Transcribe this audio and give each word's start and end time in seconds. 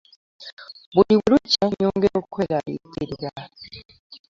Buli 0.93 1.13
bwelukya 1.19 1.63
nyongera 1.79 2.15
okweralikirira. 2.23 3.31